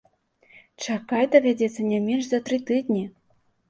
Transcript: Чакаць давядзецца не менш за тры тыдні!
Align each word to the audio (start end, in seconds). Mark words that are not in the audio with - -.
Чакаць 0.85 1.29
давядзецца 1.37 1.89
не 1.93 2.03
менш 2.09 2.23
за 2.35 2.43
тры 2.51 2.65
тыдні! 2.75 3.09